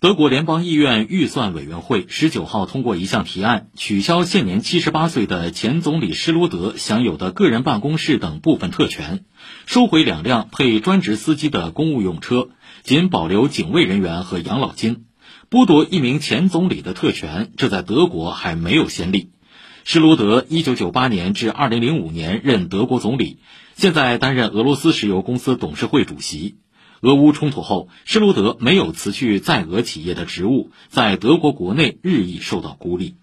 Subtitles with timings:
[0.00, 9.26] 德国联邦议院预算委员会十九号通过一项提案，取消现年七十八岁的前总理施罗德享有的个人办公室等部分特权，
[9.66, 12.48] 收回两辆配专职司机的公务用车，
[12.82, 15.04] 仅保留警卫人员和养老金，
[15.50, 19.32] 剥夺一名前总理的特权，这在德国还没有先例。
[19.84, 23.40] 施罗德一九九八年至二零零五年任德国总理，
[23.76, 26.56] 现在担任俄罗斯石油公司董事会主席。
[27.00, 33.14] 俄乌冲突后，施罗德没有辞去在俄企业的职务，在德国国内日益受到孤立。